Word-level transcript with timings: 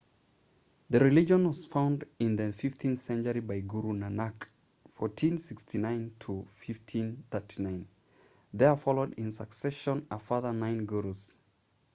the 0.89 0.99
religion 0.99 1.47
was 1.47 1.63
founded 1.67 2.09
in 2.17 2.35
the 2.35 2.45
15th 2.59 2.97
century 2.97 3.39
by 3.39 3.59
guru 3.59 3.93
nanak 3.93 4.47
1469–1539. 4.97 7.85
there 8.51 8.75
followed 8.75 9.13
in 9.19 9.31
succession 9.31 10.07
a 10.09 10.17
further 10.17 10.53
nine 10.53 10.87
gurus 10.87 11.37